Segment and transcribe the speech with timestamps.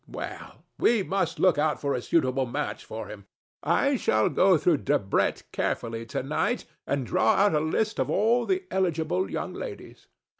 [0.07, 3.27] "Well, we must look out for a suitable match for him.
[3.61, 8.47] I shall go through Debrett carefully to night and draw out a list of all
[8.47, 10.07] the eligible young ladies."